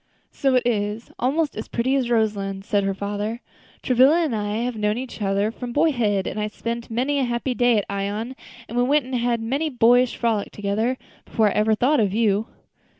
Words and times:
"So 0.31 0.55
it 0.55 0.65
is 0.65 1.11
almost 1.19 1.55
as 1.55 1.67
pretty 1.67 1.93
as 1.95 2.09
Roselands," 2.09 2.65
said 2.67 2.83
her 2.85 2.93
father. 2.95 3.39
"Travilla 3.83 4.21
and 4.23 4.35
I 4.35 4.55
have 4.63 4.75
known 4.75 4.97
each 4.97 5.21
other 5.21 5.51
from 5.51 5.71
boyhood, 5.73 6.25
and 6.25 6.39
I 6.39 6.47
spent 6.47 6.89
many 6.89 7.19
a 7.19 7.23
happy 7.23 7.53
day 7.53 7.77
at 7.77 7.85
Ion, 7.87 8.35
and 8.67 8.89
we 8.89 9.17
had 9.19 9.41
many 9.43 9.67
a 9.67 9.69
boyish 9.69 10.15
frolic 10.15 10.51
together, 10.51 10.97
before 11.23 11.49
I 11.49 11.53
ever 11.53 11.75
thought 11.75 11.99
of 11.99 12.15
you." 12.15 12.47